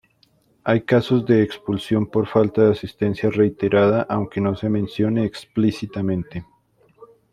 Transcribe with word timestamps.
Hay 0.63 0.81
casos 0.81 1.27
de 1.27 1.43
expulsión 1.43 2.07
por 2.09 2.25
falta 2.25 2.63
de 2.63 2.71
asistencia 2.71 3.29
reiterada, 3.29 4.07
aunque 4.09 4.41
no 4.41 4.55
se 4.55 4.67
mencione 4.67 5.25
explícitamente. 5.25 6.43